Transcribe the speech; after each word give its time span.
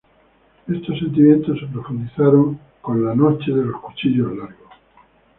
Estos 0.67 0.97
sentimientos 0.97 1.59
se 1.59 1.67
profundizaron 1.67 2.59
con 2.81 3.05
la 3.05 3.13
Noche 3.13 3.51
de 3.51 3.65
los 3.65 3.79
cuchillos 3.79 4.35
largos. 4.35 4.71